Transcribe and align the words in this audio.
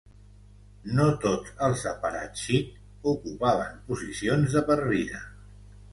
No 0.99 1.03
tots 1.25 1.51
els 1.67 1.83
apparàtxik 1.91 2.73
ocupaven 3.15 3.79
posicions 3.91 4.57
de 4.57 4.65
per 4.71 4.79
vida. 4.89 5.23